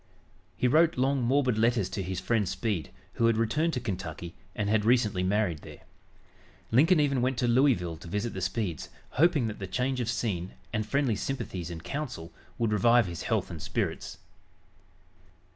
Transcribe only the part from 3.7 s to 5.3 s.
to Kentucky, and had recently